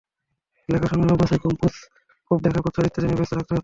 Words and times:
লেখা 0.69 0.87
সংগ্রহ, 0.87 1.15
বাছাই, 1.17 1.39
কম্পোজ, 1.39 1.73
প্রুফ 2.25 2.39
দেখা, 2.41 2.59
প্রচ্ছদ 2.63 2.85
ইত্যাদি 2.85 3.05
নিয়ে 3.07 3.19
ব্যস্ত 3.19 3.33
থাকতে 3.33 3.51
হতো। 3.53 3.59